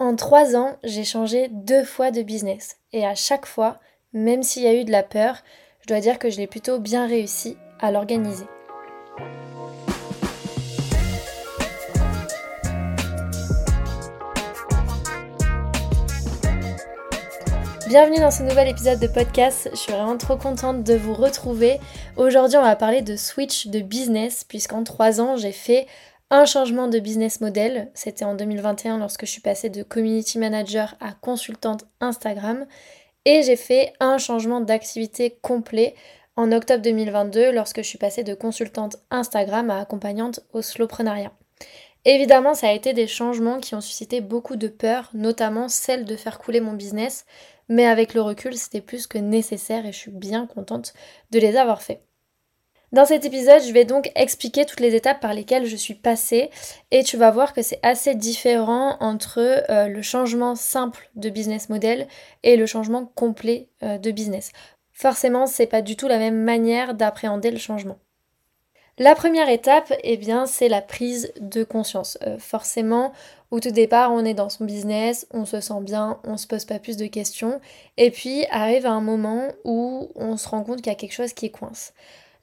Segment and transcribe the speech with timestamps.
[0.00, 2.78] En trois ans, j'ai changé deux fois de business.
[2.92, 3.78] Et à chaque fois,
[4.12, 5.36] même s'il y a eu de la peur,
[5.82, 8.46] je dois dire que je l'ai plutôt bien réussi à l'organiser.
[17.86, 21.78] Bienvenue dans ce nouvel épisode de podcast, je suis vraiment trop contente de vous retrouver.
[22.16, 25.86] Aujourd'hui on va parler de switch de business puisqu'en trois ans j'ai fait
[26.34, 27.92] un changement de business model.
[27.94, 32.66] C'était en 2021 lorsque je suis passée de community manager à consultante Instagram.
[33.24, 35.94] Et j'ai fait un changement d'activité complet
[36.34, 41.32] en octobre 2022 lorsque je suis passée de consultante Instagram à accompagnante au slowprenariat.
[42.04, 46.16] Évidemment, ça a été des changements qui ont suscité beaucoup de peur, notamment celle de
[46.16, 47.26] faire couler mon business,
[47.68, 50.94] mais avec le recul, c'était plus que nécessaire et je suis bien contente
[51.30, 52.02] de les avoir faits.
[52.94, 56.50] Dans cet épisode, je vais donc expliquer toutes les étapes par lesquelles je suis passée
[56.92, 61.68] et tu vas voir que c'est assez différent entre euh, le changement simple de business
[61.68, 62.06] model
[62.44, 64.52] et le changement complet euh, de business.
[64.92, 67.98] Forcément, c'est pas du tout la même manière d'appréhender le changement.
[68.98, 72.16] La première étape, eh bien, c'est la prise de conscience.
[72.24, 73.12] Euh, forcément,
[73.50, 76.64] au tout départ, on est dans son business, on se sent bien, on se pose
[76.64, 77.60] pas plus de questions,
[77.96, 81.32] et puis arrive un moment où on se rend compte qu'il y a quelque chose
[81.32, 81.92] qui coince.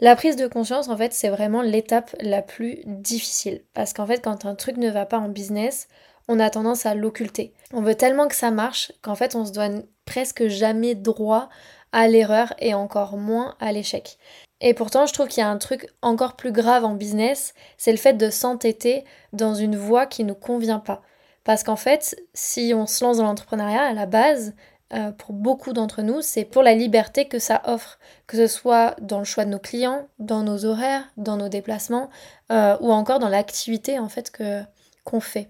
[0.01, 3.63] La prise de conscience, en fait, c'est vraiment l'étape la plus difficile.
[3.75, 5.87] Parce qu'en fait, quand un truc ne va pas en business,
[6.27, 7.53] on a tendance à l'occulter.
[7.71, 11.49] On veut tellement que ça marche qu'en fait, on se donne presque jamais droit
[11.91, 14.17] à l'erreur et encore moins à l'échec.
[14.59, 17.91] Et pourtant, je trouve qu'il y a un truc encore plus grave en business, c'est
[17.91, 21.01] le fait de s'entêter dans une voie qui ne nous convient pas.
[21.43, 24.53] Parce qu'en fait, si on se lance dans l'entrepreneuriat, à la base,
[24.93, 27.97] euh, pour beaucoup d'entre nous, c'est pour la liberté que ça offre,
[28.27, 32.09] que ce soit dans le choix de nos clients, dans nos horaires, dans nos déplacements,
[32.51, 34.61] euh, ou encore dans l'activité en fait que
[35.03, 35.49] qu'on fait.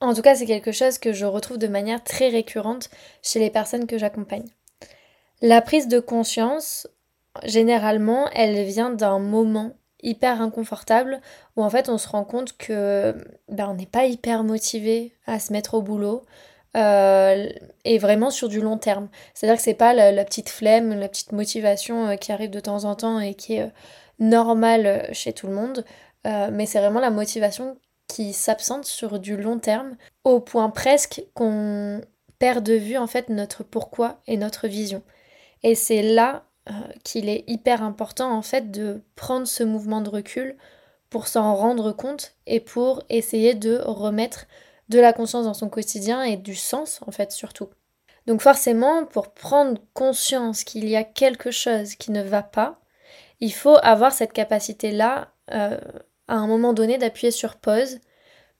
[0.00, 2.90] En tout cas, c'est quelque chose que je retrouve de manière très récurrente
[3.22, 4.48] chez les personnes que j'accompagne.
[5.40, 6.86] La prise de conscience,
[7.44, 11.20] généralement, elle vient d'un moment hyper inconfortable
[11.56, 13.14] où en fait on se rend compte que
[13.48, 16.24] ben, on n'est pas hyper motivé à se mettre au boulot,
[16.76, 17.50] euh,
[17.84, 19.08] et vraiment sur du long terme.
[19.34, 22.84] C'est-à-dire que c'est pas la, petite flemme, la petite motivation euh, qui arrive de temps
[22.84, 23.70] en temps et qui est euh,
[24.18, 25.84] normale chez tout le monde,
[26.24, 32.00] mais c'est vraiment la motivation qui s'absente sur du long terme, au point presque qu'on
[32.38, 35.02] perd de vue en fait notre pourquoi et notre vision.
[35.64, 36.44] Et c'est là
[37.02, 40.56] qu'il est hyper important en fait de prendre ce mouvement de recul
[41.10, 44.46] pour s'en rendre compte et pour essayer de remettre
[44.88, 47.68] de la conscience dans son quotidien et du sens en fait surtout.
[48.26, 52.80] Donc forcément, pour prendre conscience qu'il y a quelque chose qui ne va pas,
[53.40, 55.78] il faut avoir cette capacité-là euh,
[56.28, 57.98] à un moment donné d'appuyer sur pause,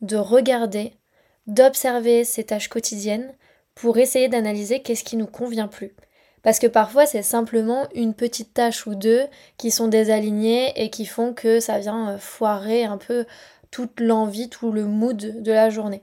[0.00, 0.94] de regarder,
[1.46, 3.32] d'observer ses tâches quotidiennes
[3.74, 5.94] pour essayer d'analyser qu'est-ce qui nous convient plus.
[6.42, 9.26] Parce que parfois c'est simplement une petite tâche ou deux
[9.58, 13.26] qui sont désalignées et qui font que ça vient euh, foirer un peu
[13.70, 16.02] toute l'envie, tout le mood de la journée.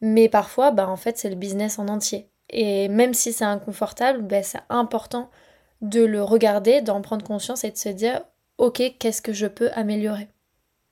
[0.00, 2.30] Mais parfois, bah, en fait, c'est le business en entier.
[2.50, 5.30] Et même si c'est inconfortable, bah, c'est important
[5.82, 8.22] de le regarder, d'en prendre conscience et de se dire,
[8.58, 10.28] ok, qu'est-ce que je peux améliorer?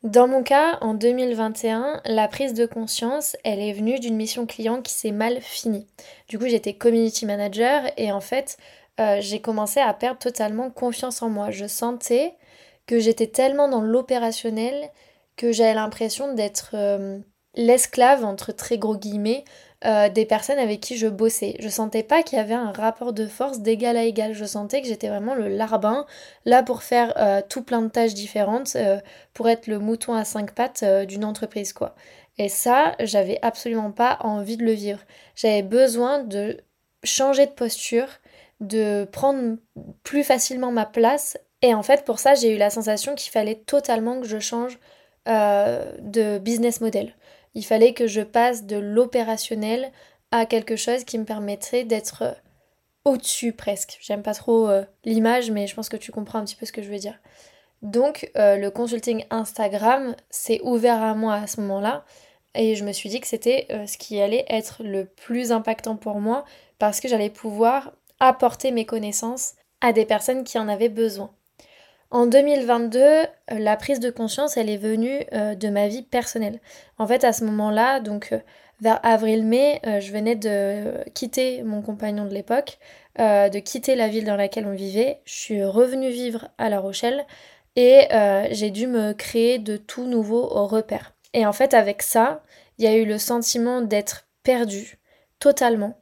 [0.04, 4.80] Dans mon cas, en 2021, la prise de conscience, elle est venue d'une mission client
[4.80, 5.88] qui s'est mal finie.
[6.28, 8.58] Du coup, j'étais community manager et en fait,
[9.00, 11.50] euh, j'ai commencé à perdre totalement confiance en moi.
[11.50, 12.36] Je sentais
[12.86, 14.90] que j'étais tellement dans l'opérationnel
[15.36, 17.18] que j'avais l'impression d'être euh,
[17.58, 19.44] l'esclave, entre très gros guillemets,
[19.84, 21.56] euh, des personnes avec qui je bossais.
[21.58, 24.32] Je sentais pas qu'il y avait un rapport de force d'égal à égal.
[24.32, 26.06] Je sentais que j'étais vraiment le larbin,
[26.46, 28.98] là pour faire euh, tout plein de tâches différentes, euh,
[29.34, 31.94] pour être le mouton à cinq pattes d'une entreprise, quoi.
[32.38, 35.00] Et ça, j'avais absolument pas envie de le vivre.
[35.34, 36.58] J'avais besoin de
[37.02, 38.08] changer de posture,
[38.60, 39.56] de prendre
[40.04, 41.36] plus facilement ma place.
[41.62, 44.78] Et en fait, pour ça, j'ai eu la sensation qu'il fallait totalement que je change
[45.26, 47.12] de business model.
[47.54, 49.90] Il fallait que je passe de l'opérationnel
[50.30, 52.32] à quelque chose qui me permettrait d'être euh,
[53.04, 53.98] au-dessus presque.
[54.00, 56.72] J'aime pas trop euh, l'image, mais je pense que tu comprends un petit peu ce
[56.72, 57.18] que je veux dire.
[57.82, 62.04] Donc euh, le consulting Instagram s'est ouvert à moi à ce moment-là
[62.54, 66.18] et je me suis dit que c'était ce qui allait être le plus impactant pour
[66.18, 66.44] moi
[66.80, 71.30] parce que j'allais pouvoir apporter mes connaissances à des personnes qui en avaient besoin.
[72.10, 76.58] En 2022, euh, la prise de conscience, elle est venue euh, de ma vie personnelle.
[76.96, 78.38] En fait, à ce moment-là, donc euh,
[78.80, 82.78] vers avril-mai, je venais de quitter mon compagnon de l'époque,
[83.18, 85.20] de quitter la ville dans laquelle on vivait.
[85.24, 87.26] Je suis revenue vivre à La Rochelle
[87.74, 88.06] et
[88.52, 91.12] j'ai dû me créer de tout nouveau repères.
[91.34, 92.44] Et en fait, avec ça,
[92.78, 94.98] il y a eu le sentiment d'être perdue,
[95.40, 96.00] totalement.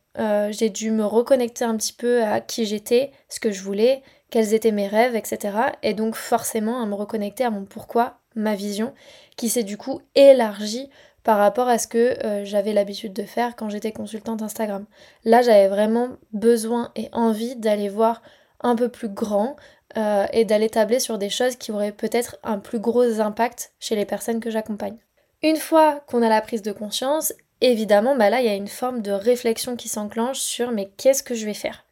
[0.51, 4.55] J'ai dû me reconnecter un petit peu à qui j'étais, ce que je voulais, quels
[4.55, 5.57] étaient mes rêves, etc.
[5.83, 8.93] Et donc forcément à me reconnecter à mon pourquoi, ma vision,
[9.37, 10.91] qui s'est du coup élargie
[11.27, 14.87] par rapport à ce que euh, j'avais l'habitude de faire quand j'étais consultante Instagram.
[15.25, 18.23] Là, j'avais vraiment besoin et envie d'aller voir
[18.61, 19.57] un peu plus grand
[19.97, 23.97] euh, et d'aller tabler sur des choses qui auraient peut-être un plus gros impact chez
[23.97, 24.99] les personnes que j'accompagne.
[25.43, 28.69] Une fois qu'on a la prise de conscience, évidemment, bah là, il y a une
[28.69, 31.86] forme de réflexion qui s'enclenche sur mais qu'est-ce que je vais faire?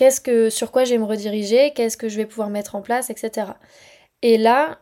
[0.00, 2.80] Qu'est-ce que sur quoi je vais me rediriger Qu'est-ce que je vais pouvoir mettre en
[2.80, 3.48] place, etc.
[4.22, 4.78] Et là,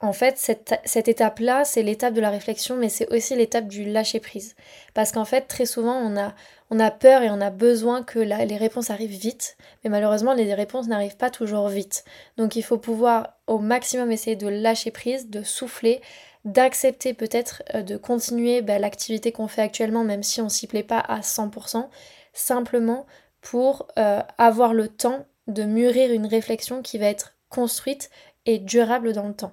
[0.00, 4.56] en fait, cette, étape-là, c'est l'étape de la réflexion, mais c'est aussi l'étape du lâcher-prise.
[4.92, 6.34] Parce qu'en fait, très souvent, on a,
[6.70, 10.52] on a peur et on a besoin que les réponses arrivent vite, mais malheureusement, les
[10.52, 12.04] réponses n'arrivent pas toujours vite.
[12.36, 16.00] Donc il faut pouvoir au maximum essayer de lâcher prise, de souffler,
[16.44, 20.82] d'accepter peut-être euh, de continuer bah, l'activité qu'on fait actuellement, même si on s'y plaît
[20.82, 21.86] pas à 100%,
[22.32, 23.06] simplement
[23.50, 28.10] pour euh, avoir le temps de mûrir une réflexion qui va être construite
[28.44, 29.52] et durable dans le temps.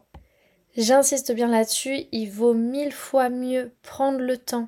[0.76, 4.68] J'insiste bien là-dessus, il vaut mille fois mieux prendre le temps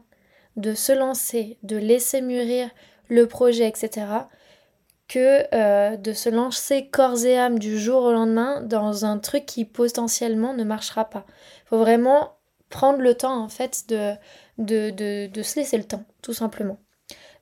[0.58, 2.70] de se lancer, de laisser mûrir
[3.08, 4.06] le projet, etc.,
[5.08, 9.48] que euh, de se lancer corps et âme du jour au lendemain dans un truc
[9.48, 11.26] qui potentiellement ne marchera pas.
[11.66, 12.38] Il faut vraiment
[12.70, 14.14] prendre le temps en fait de,
[14.60, 16.78] de, de, de se laisser le temps, tout simplement.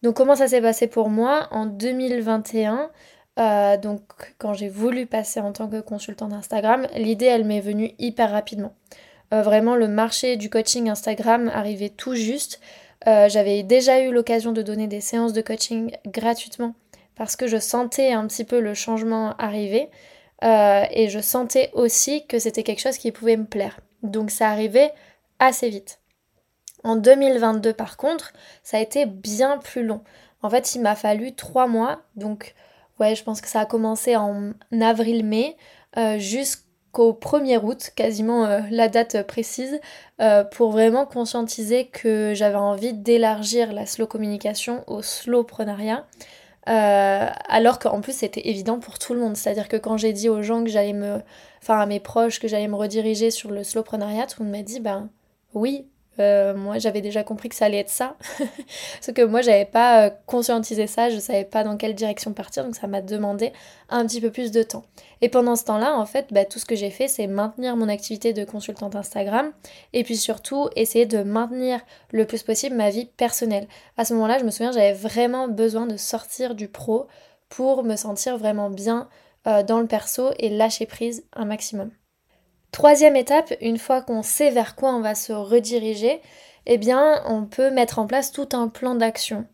[0.03, 2.91] Donc comment ça s'est passé pour moi en 2021
[3.39, 4.01] euh, donc
[4.37, 8.73] quand j'ai voulu passer en tant que consultant d'Instagram, l'idée elle m'est venue hyper rapidement.
[9.33, 12.59] Euh, vraiment le marché du coaching Instagram arrivait tout juste.
[13.07, 16.75] Euh, j'avais déjà eu l'occasion de donner des séances de coaching gratuitement
[17.15, 19.89] parce que je sentais un petit peu le changement arriver
[20.45, 23.79] et je sentais aussi que c'était quelque chose qui pouvait me plaire.
[24.01, 24.91] Donc ça arrivait
[25.39, 26.02] assez vite.
[26.83, 28.33] En 2022 par contre,
[28.63, 30.01] ça a été bien plus long.
[30.41, 32.53] En fait, il m'a fallu trois mois, donc
[32.99, 35.55] ouais, je pense que ça a commencé en avril-mai
[35.97, 39.79] euh, jusqu'au 1er août, quasiment euh, la date précise,
[40.21, 46.05] euh, pour vraiment conscientiser que j'avais envie d'élargir la slow communication au slow prenariat.
[46.65, 49.37] alors qu'en plus c'était évident pour tout le monde.
[49.37, 51.21] C'est-à-dire que quand j'ai dit aux gens que j'allais me.
[51.61, 54.57] Enfin à mes proches que j'allais me rediriger sur le slow prenariat, tout le monde
[54.57, 55.09] m'a dit ben
[55.53, 55.87] oui,
[56.19, 58.17] euh, moi, j'avais déjà compris que ça allait être ça.
[59.01, 62.63] Sauf que moi, j'avais pas euh, conscientisé ça, je savais pas dans quelle direction partir,
[62.63, 63.51] donc ça m'a demandé
[63.89, 64.83] un petit peu plus de temps.
[65.21, 67.89] Et pendant ce temps-là, en fait, bah, tout ce que j'ai fait, c'est maintenir mon
[67.89, 69.51] activité de consultante Instagram
[69.93, 71.79] et puis surtout essayer de maintenir
[72.11, 73.67] le plus possible ma vie personnelle.
[73.97, 77.07] À ce moment-là, je me souviens, j'avais vraiment besoin de sortir du pro
[77.49, 79.09] pour me sentir vraiment bien
[79.47, 81.91] euh, dans le perso et lâcher prise un maximum.
[82.73, 86.19] Troisième étape, une fois qu'on sait vers quoi on va se rediriger,
[86.65, 89.45] eh bien on peut mettre en place tout un plan d'action.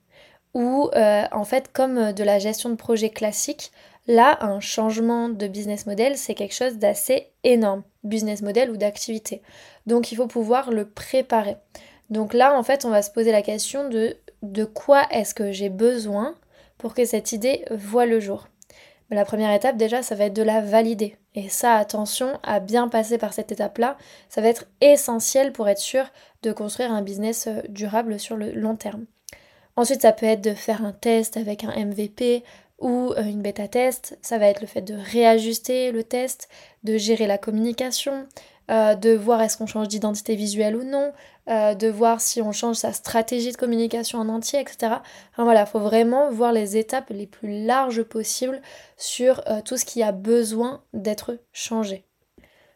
[0.54, 3.74] Ou euh, en fait comme de la gestion de projet classique,
[4.08, 9.42] là un changement de business model c'est quelque chose d'assez énorme, business model ou d'activité.
[9.86, 11.58] Donc il faut pouvoir le préparer.
[12.10, 15.52] Donc là en fait on va se poser la question de de quoi est-ce que
[15.52, 16.36] j'ai besoin
[16.78, 18.48] pour que cette idée voit le jour?
[19.12, 21.16] La première étape déjà, ça va être de la valider.
[21.34, 23.98] Et ça, attention à bien passer par cette étape-là.
[24.30, 26.06] Ça va être essentiel pour être sûr
[26.44, 29.06] de construire un business euh, durable sur le long terme.
[29.76, 32.44] Ensuite, ça peut être de faire un test avec un MVP
[32.80, 34.18] ou euh, une bêta test.
[34.22, 36.50] Ça va être le fait de réajuster le test,
[36.84, 38.28] de gérer la communication,
[38.70, 41.12] euh, de voir est-ce qu'on change d'identité visuelle ou non,
[41.50, 44.98] euh, de voir si on change sa stratégie de communication en entier, etc.
[45.32, 48.62] Enfin voilà, il faut vraiment voir les étapes les plus larges possibles
[48.96, 52.06] sur euh, tout ce qui a besoin d'être changé.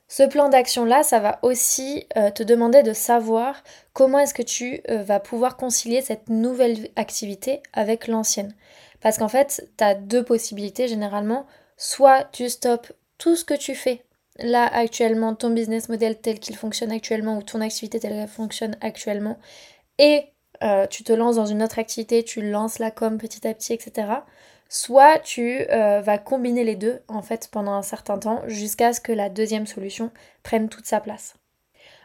[0.07, 5.19] Ce plan d'action-là, ça va aussi te demander de savoir comment est-ce que tu vas
[5.19, 8.53] pouvoir concilier cette nouvelle activité avec l'ancienne.
[9.01, 11.47] Parce qu'en fait, tu as deux possibilités généralement.
[11.77, 14.03] Soit tu stoppes tout ce que tu fais
[14.39, 18.77] là actuellement ton business model tel qu'il fonctionne actuellement ou ton activité telle qu'elle fonctionne
[18.81, 19.37] actuellement
[19.99, 20.25] et
[20.63, 23.73] euh, tu te lances dans une autre activité, tu lances la com petit à petit,
[23.73, 24.07] etc.
[24.69, 29.01] Soit tu euh, vas combiner les deux en fait pendant un certain temps jusqu'à ce
[29.01, 30.11] que la deuxième solution
[30.41, 31.35] prenne toute sa place.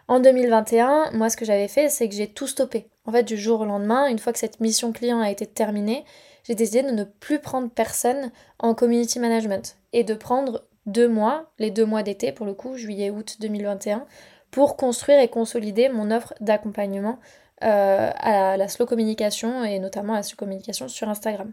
[0.09, 2.89] En 2021, moi ce que j'avais fait c'est que j'ai tout stoppé.
[3.05, 6.05] En fait du jour au lendemain, une fois que cette mission client a été terminée,
[6.45, 11.51] j'ai décidé de ne plus prendre personne en community management et de prendre deux mois,
[11.59, 14.07] les deux mois d'été pour le coup, juillet-août 2021,
[14.51, 17.19] pour construire et consolider mon offre d'accompagnement
[17.63, 21.53] euh, à la, slow communication et notamment à la slow communication sur Instagram.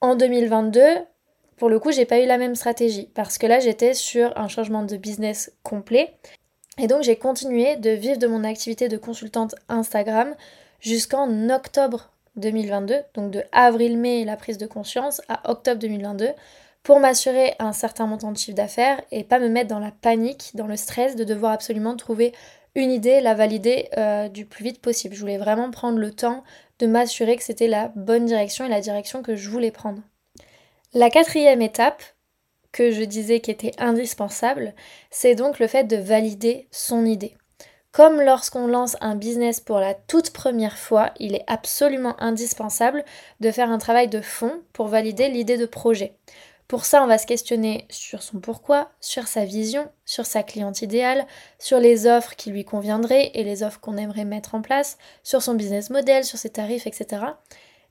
[0.00, 0.82] En 2022,
[1.56, 4.48] pour le coup, j'ai pas eu la même stratégie parce que là, j'étais sur un
[4.48, 6.14] changement de business complet.
[6.78, 10.34] Et donc, j'ai continué de vivre de mon activité de consultante Instagram
[10.80, 16.28] jusqu'en octobre 2022, donc de avril-mai la prise de conscience à octobre 2022,
[16.84, 20.50] pour m'assurer un certain montant de chiffre d'affaires et pas me mettre dans la panique,
[20.54, 22.32] dans le stress de devoir absolument trouver
[22.74, 25.14] une idée, la valider euh, du plus vite possible.
[25.14, 26.44] Je voulais vraiment prendre le temps
[26.78, 30.02] de m'assurer que c'était la bonne direction et la direction que je voulais prendre.
[30.92, 32.02] La quatrième étape,
[32.70, 34.74] que je disais qui était indispensable,
[35.10, 37.34] c'est donc le fait de valider son idée.
[37.92, 43.04] Comme lorsqu'on lance un business pour la toute première fois, il est absolument indispensable
[43.40, 46.16] de faire un travail de fond pour valider l'idée de projet.
[46.74, 50.82] Pour ça, on va se questionner sur son pourquoi, sur sa vision, sur sa cliente
[50.82, 51.24] idéale,
[51.60, 55.40] sur les offres qui lui conviendraient et les offres qu'on aimerait mettre en place, sur
[55.40, 57.26] son business model, sur ses tarifs, etc.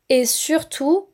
[0.10, 1.08] Et surtout,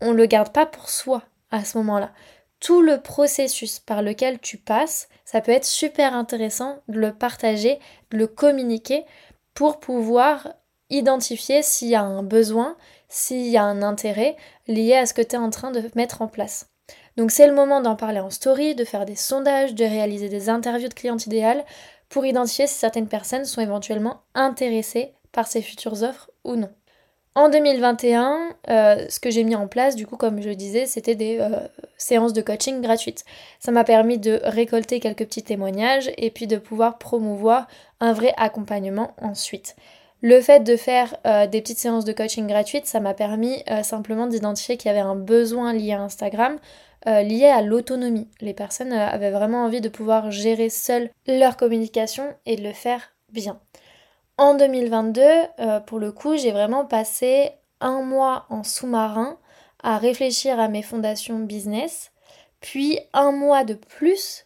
[0.00, 2.12] on ne le garde pas pour soi à ce moment-là.
[2.60, 7.80] Tout le processus par lequel tu passes, ça peut être super intéressant de le partager,
[8.12, 9.04] de le communiquer
[9.52, 10.54] pour pouvoir
[10.90, 12.76] identifier s'il y a un besoin,
[13.08, 14.36] s'il y a un intérêt
[14.68, 16.68] lié à ce que tu es en train de mettre en place.
[17.16, 20.48] Donc c'est le moment d'en parler en story, de faire des sondages, de réaliser des
[20.48, 21.64] interviews de clientes idéales
[22.08, 26.70] pour identifier si certaines personnes sont éventuellement intéressées par ces futures offres ou non.
[27.34, 31.14] En 2021, euh, ce que j'ai mis en place, du coup, comme je disais, c'était
[31.14, 31.50] des euh,
[31.98, 33.26] séances de coaching gratuites.
[33.60, 37.66] Ça m'a permis de récolter quelques petits témoignages et puis de pouvoir promouvoir
[38.00, 39.76] un vrai accompagnement ensuite.
[40.22, 44.26] Le fait de faire euh, des petites séances de coaching gratuites, ça m'a permis simplement
[44.26, 46.58] d'identifier qu'il y avait un besoin lié à Instagram,
[47.08, 48.28] euh, liées à l'autonomie.
[48.40, 52.72] Les personnes euh, avaient vraiment envie de pouvoir gérer seules leur communication et de le
[52.72, 53.60] faire bien.
[54.38, 55.22] En 2022,
[55.60, 59.38] euh, pour le coup, j'ai vraiment passé un mois en sous-marin
[59.84, 62.10] à réfléchir à mes fondations business,
[62.60, 64.45] puis un mois de plus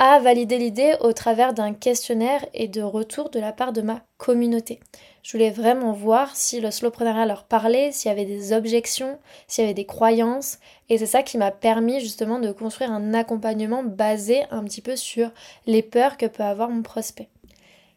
[0.00, 4.00] à valider l'idée au travers d'un questionnaire et de retour de la part de ma
[4.16, 4.80] communauté.
[5.22, 9.62] Je voulais vraiment voir si le slowpreneuriat leur parlait, s'il y avait des objections, s'il
[9.62, 10.58] y avait des croyances.
[10.88, 14.96] Et c'est ça qui m'a permis justement de construire un accompagnement basé un petit peu
[14.96, 15.30] sur
[15.66, 17.28] les peurs que peut avoir mon prospect.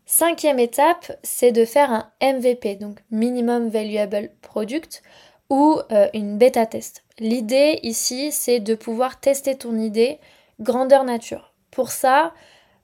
[0.05, 5.01] Cinquième étape, c'est de faire un MVP, donc Minimum Valuable Product,
[5.49, 7.05] ou euh, une bêta test.
[7.19, 10.19] L'idée ici, c'est de pouvoir tester ton idée
[10.59, 11.52] grandeur nature.
[11.73, 12.33] Pour ça,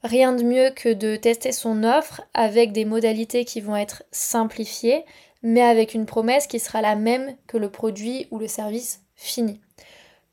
[0.04, 5.06] rien de mieux que de tester son offre avec des modalités qui vont être simplifiées,
[5.44, 9.62] mais avec une promesse qui sera la même que le produit ou le service fini.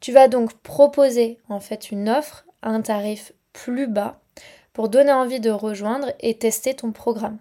[0.01, 4.21] Tu vas donc proposer en fait une offre à un tarif plus bas
[4.73, 7.39] pour donner envie de rejoindre et tester ton programme.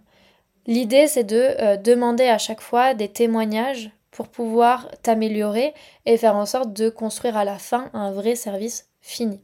[0.68, 5.74] L'idée c'est de euh, demander à chaque fois des témoignages pour pouvoir t'améliorer
[6.06, 9.40] et faire en sorte de construire à la fin un vrai service fini.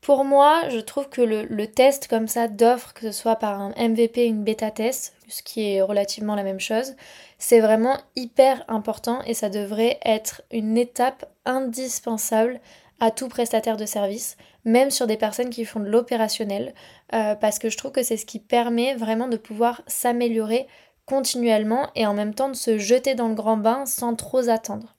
[0.00, 3.74] Pour moi, je trouve que le, test comme ça d'offre, que ce soit par un
[3.76, 6.94] MVP, une bêta test, ce qui est relativement la même chose,
[7.38, 12.60] c'est vraiment hyper important et ça devrait être une étape indispensable
[12.98, 16.74] à tout prestataire de service, même sur des personnes qui font de l'opérationnel,
[17.14, 20.66] euh, parce que je trouve que c'est ce qui permet vraiment de pouvoir s'améliorer
[21.04, 24.94] continuellement et en même temps de se jeter dans le grand bain sans trop attendre.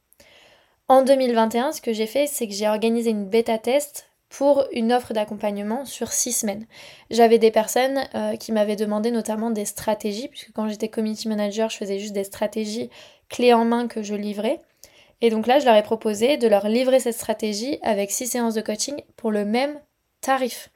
[0.88, 4.94] En 2021, ce que j'ai fait, c'est que j'ai organisé une bêta test pour une
[4.94, 6.66] offre d'accompagnement sur six semaines.
[7.10, 11.70] J'avais des personnes euh, qui m'avaient demandé notamment des stratégies, puisque quand j'étais community manager,
[11.70, 12.90] je faisais juste des stratégies
[13.28, 14.62] clés en main que je livrais.
[15.20, 18.54] Et donc là, je leur ai proposé de leur livrer cette stratégie avec six séances
[18.54, 19.78] de coaching pour le même
[20.22, 20.70] tarif.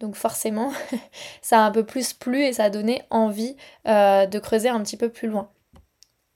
[0.00, 0.72] Donc forcément,
[1.42, 4.82] ça a un peu plus plu et ça a donné envie euh, de creuser un
[4.82, 5.50] petit peu plus loin.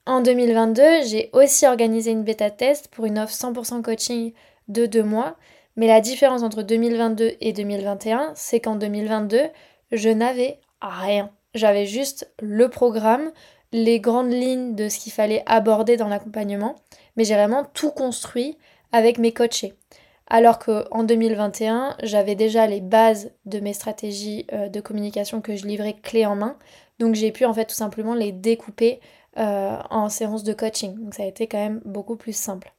[0.05, 4.33] En 2022, j'ai aussi organisé une bêta test pour une offre 100% coaching
[4.67, 5.37] de deux mois
[5.77, 9.43] mais la différence entre 2022 et 2021, c'est qu'en 2022,
[9.91, 11.31] je n'avais rien.
[11.53, 13.31] J'avais juste le programme,
[13.71, 16.75] les grandes lignes de ce qu'il fallait aborder dans l'accompagnement,
[17.15, 18.57] mais j'ai vraiment tout construit
[18.91, 19.73] avec mes coachés.
[20.29, 25.65] Alors qu'en 2021, j'avais déjà les bases de mes stratégies euh, de communication que je
[25.65, 26.57] livrais clé en main.
[26.99, 28.99] Donc j'ai pu en fait tout simplement les découper
[29.37, 30.95] euh, en séance de coaching.
[31.01, 32.73] Donc ça a été quand même beaucoup plus simple.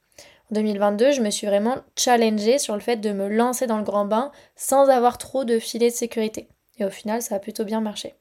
[0.51, 4.05] 2022, je me suis vraiment challengée sur le fait de me lancer dans le grand
[4.05, 6.49] bain sans avoir trop de filet de sécurité.
[6.77, 8.15] Et au final, ça a plutôt bien marché.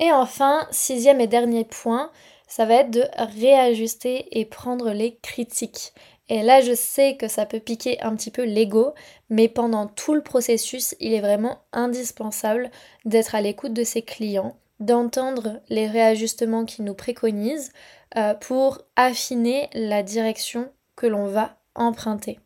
[0.00, 2.10] Et enfin, sixième et dernier point,
[2.46, 5.92] ça va être de réajuster et prendre les critiques.
[6.28, 8.94] Et là, je sais que ça peut piquer un petit peu l'ego,
[9.28, 12.70] mais pendant tout le processus, il est vraiment indispensable
[13.04, 17.72] d'être à l'écoute de ses clients, d'entendre les réajustements qu'ils nous préconisent
[18.16, 22.40] euh, pour affiner la direction que l'on va emprunter.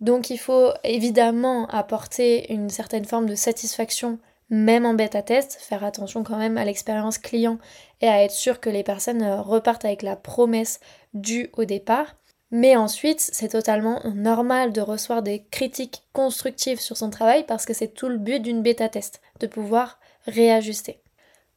[0.00, 4.18] Donc il faut évidemment apporter une certaine forme de satisfaction
[4.52, 7.58] même en bêta test, faire attention quand même à l'expérience client
[8.02, 10.78] et à être sûr que les personnes euh, repartent avec la promesse
[11.14, 12.16] due au départ.
[12.50, 17.72] Mais ensuite, c'est totalement normal de recevoir des critiques constructives sur son travail parce que
[17.72, 21.00] c'est tout le but d'une bêta test, de pouvoir réajuster.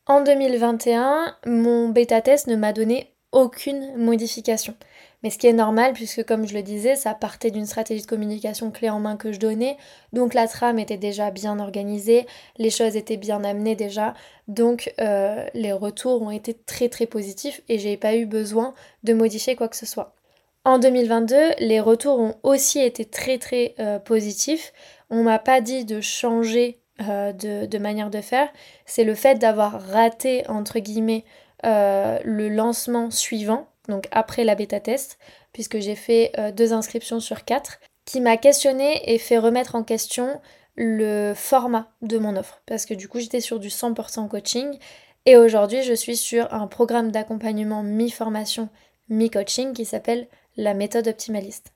[0.07, 4.73] En 2021, mon bêta test ne m'a donné aucune modification.
[5.25, 8.05] Mais ce qui est normal, puisque comme je le disais, ça partait d'une stratégie de
[8.05, 9.75] communication clé en main que je donnais.
[10.13, 12.27] Donc la trame était déjà bien organisée,
[12.59, 14.13] les choses étaient bien amenées déjà.
[14.47, 19.15] Donc euh, les retours ont été très très positifs et j'ai pas eu besoin de
[19.15, 20.13] modifier quoi que ce soit.
[20.63, 24.73] En 2022, les retours ont aussi été très très euh, positifs.
[25.09, 28.49] On m'a pas dit de changer euh, de, de, manière de faire.
[28.85, 31.25] C'est le fait d'avoir raté entre guillemets
[31.63, 35.17] le lancement suivant donc après la bêta test,
[35.53, 39.83] puisque j'ai fait euh, deux inscriptions sur quatre, qui m'a questionné et fait remettre en
[39.83, 40.39] question
[40.75, 42.61] le format de mon offre.
[42.65, 44.77] Parce que du coup, j'étais sur du 100% coaching
[45.25, 48.69] et aujourd'hui, je suis sur un programme d'accompagnement mi-formation,
[49.09, 50.27] mi-coaching qui s'appelle
[50.57, 51.73] la méthode optimaliste.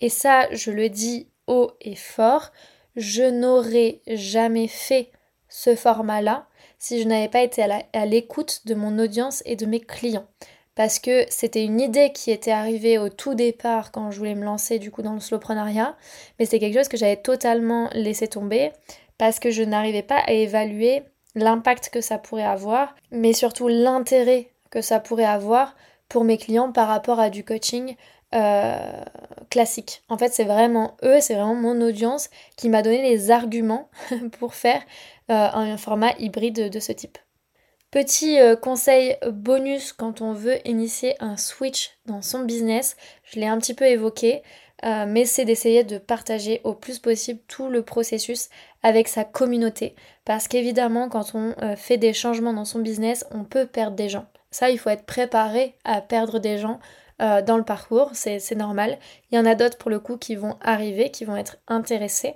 [0.00, 2.52] Et ça, je le dis haut et fort,
[2.96, 5.10] je n'aurais jamais fait
[5.48, 6.46] ce format-là
[6.78, 10.28] si je n'avais pas été à l'écoute de mon audience et de mes clients
[10.74, 14.44] parce que c'était une idée qui était arrivée au tout départ quand je voulais me
[14.44, 15.96] lancer du coup dans le slowprenariat,
[16.38, 18.72] mais c'est quelque chose que j'avais totalement laissé tomber
[19.18, 21.02] parce que je n'arrivais pas à évaluer
[21.34, 25.74] l'impact que ça pourrait avoir, mais surtout l'intérêt que ça pourrait avoir
[26.08, 27.96] pour mes clients par rapport à du coaching
[28.34, 29.02] euh,
[29.50, 30.02] classique.
[30.08, 33.88] En fait, c'est vraiment eux, c'est vraiment mon audience qui m'a donné les arguments
[34.38, 34.82] pour faire
[35.30, 37.18] euh, un format hybride de ce type.
[37.94, 43.46] Petit euh, conseil bonus quand on veut initier un switch dans son business, je l'ai
[43.46, 44.42] un petit peu évoqué,
[44.84, 48.48] euh, mais c'est d'essayer de partager au plus possible tout le processus
[48.82, 49.94] avec sa communauté.
[50.24, 54.08] Parce qu'évidemment, quand on euh, fait des changements dans son business, on peut perdre des
[54.08, 54.26] gens.
[54.50, 56.80] Ça, il faut être préparé à perdre des gens
[57.20, 58.98] dans le parcours, c'est normal.
[59.30, 62.34] Il y en a d'autres pour le coup qui vont arriver, qui vont être intéressés.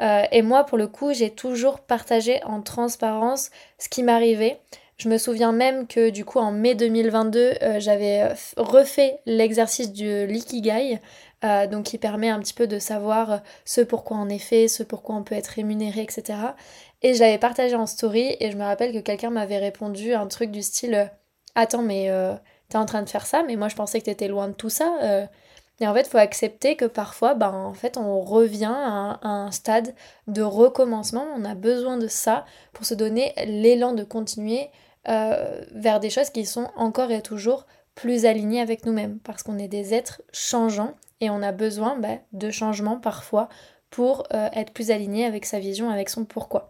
[0.00, 4.60] et moi, pour le coup, j'ai toujours partagé en transparence ce qui m'arrivait.
[4.98, 9.92] Je me souviens même que du coup en mai 2022, euh, j'avais euh, refait l'exercice
[9.92, 10.98] du l'ikigai,
[11.44, 14.82] euh, donc qui permet un petit peu de savoir ce pourquoi on est fait, ce
[14.82, 16.40] pourquoi on peut être rémunéré, etc.
[17.02, 20.26] Et je l'avais partagé en story et je me rappelle que quelqu'un m'avait répondu un
[20.26, 21.12] truc du style
[21.54, 22.10] Attends, mais
[22.68, 24.70] t'es en train de faire ça, mais moi je pensais que t'étais loin de tout
[24.70, 25.28] ça.
[25.80, 29.50] Et en fait, il faut accepter que parfois, ben, en fait, on revient à un,
[29.52, 29.94] stade
[30.26, 31.24] de recommencement.
[31.36, 34.70] On a besoin de ça pour se donner l'élan de continuer
[35.08, 39.58] euh, vers des choses qui sont encore et toujours plus alignées avec nous-mêmes, parce qu'on
[39.58, 43.48] est des êtres changeants et on a besoin bah, de changements parfois
[43.90, 46.68] pour euh, être plus aligné avec sa vision, avec son pourquoi.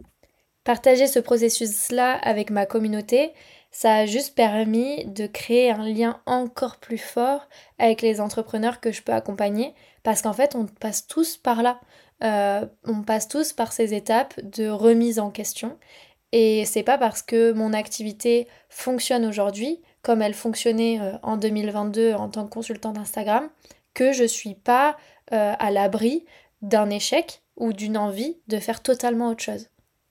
[0.63, 3.33] Partager ce processus-là avec ma communauté,
[3.71, 7.47] ça a juste permis de créer un lien encore plus fort
[7.77, 9.73] avec les entrepreneurs que je peux accompagner,
[10.03, 11.79] parce qu'en fait, on passe tous par là.
[12.23, 15.77] Euh, on passe tous par ces étapes de remise en question
[16.31, 22.13] et c'est pas parce que mon activité fonctionne aujourd'hui, comme elle fonctionnait euh, en 2022
[22.13, 23.49] en tant que consultant d'Instagram,
[23.93, 24.97] que je suis pas
[25.33, 26.25] euh, à l'abri
[26.61, 29.69] d'un échec ou d'une envie de faire totalement autre chose.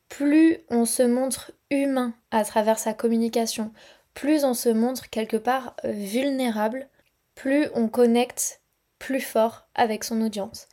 [0.09, 3.73] Plus on se montre humain à travers sa communication,
[4.15, 6.89] plus on se montre quelque part euh, vulnérable,
[7.35, 8.63] plus on connecte
[8.99, 10.67] plus fort avec son audience.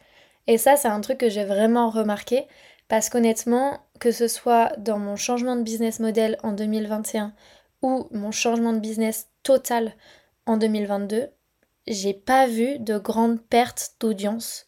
[0.47, 2.47] Et ça, c'est un truc que j'ai vraiment remarqué
[2.87, 7.33] parce qu'honnêtement, que ce soit dans mon changement de business model en 2021
[7.81, 9.93] ou mon changement de business total
[10.45, 11.29] en 2022,
[11.87, 14.65] j'ai pas vu de grande perte d'audience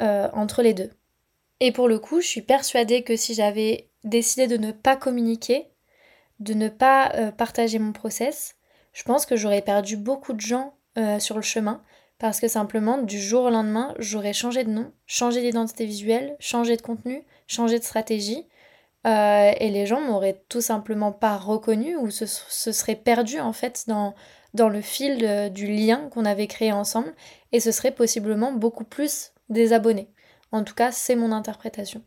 [0.00, 0.90] euh, entre les deux.
[1.60, 5.68] Et pour le coup, je suis persuadée que si j'avais décidé de ne pas communiquer,
[6.38, 8.56] de ne pas euh, partager mon process,
[8.92, 11.82] je pense que j'aurais perdu beaucoup de gens euh, sur le chemin
[12.20, 16.76] parce que simplement, du jour au lendemain, j'aurais changé de nom, changé d'identité visuelle, changé
[16.76, 18.46] de contenu, changé de stratégie.
[19.06, 23.86] Euh, et les gens m'auraient tout simplement pas reconnu ou se, seraient perdus en fait
[23.88, 24.14] dans,
[24.68, 27.14] le fil du lien qu'on avait créé ensemble
[27.52, 30.10] et ce serait possiblement beaucoup plus des abonnés.
[30.52, 32.02] En tout cas, c'est mon interprétation.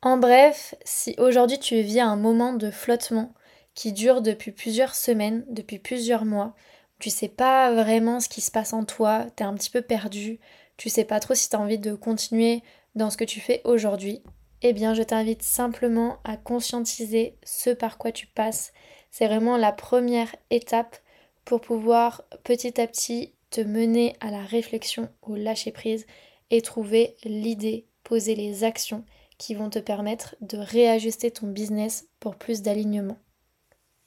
[0.00, 3.34] En bref, si aujourd'hui tu vis un moment de flottement
[3.74, 6.54] qui dure depuis plusieurs semaines, depuis plusieurs mois,
[7.00, 9.82] tu sais pas vraiment ce qui se passe en toi, tu es un petit peu
[9.82, 10.40] perdu,
[10.76, 12.62] tu sais pas trop si tu as envie de continuer
[12.94, 14.22] dans ce que tu fais aujourd'hui,
[14.64, 18.72] eh bien je t'invite simplement à conscientiser ce par quoi tu passes.
[19.10, 20.96] C'est vraiment la première étape
[21.44, 26.06] pour pouvoir petit à petit te mener à la réflexion, au lâcher prise
[26.50, 29.04] et trouver l'idée, poser les actions
[29.36, 33.18] qui vont te permettre de réajuster ton business pour plus d'alignement.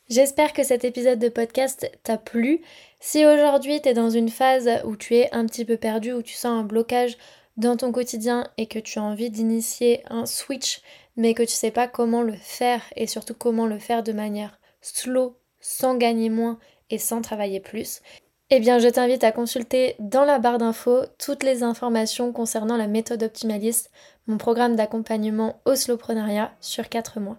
[0.10, 2.62] J'espère que cet épisode de podcast t'a plu.
[3.00, 6.24] Si aujourd'hui tu es dans une phase où tu es un petit peu perdu, où
[6.24, 7.18] tu sens un blocage
[7.58, 10.82] dans ton quotidien et que tu as envie d'initier un switch,
[11.16, 14.60] mais que tu sais pas comment le faire et surtout comment le faire de manière
[14.82, 18.02] slow, sans gagner moins et sans travailler plus,
[18.50, 22.88] eh bien je t'invite à consulter dans la barre d'infos toutes les informations concernant la
[22.88, 23.92] méthode optimaliste,
[24.28, 27.38] mon programme d'accompagnement au slowprenariat sur 4 mois.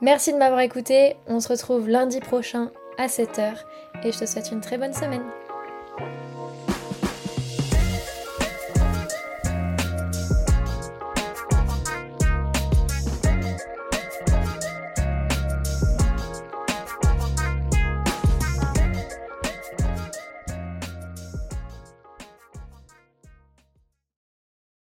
[0.00, 3.54] Merci de m'avoir écouté, on se retrouve lundi prochain à 7h
[4.02, 5.24] et je te souhaite une très bonne semaine.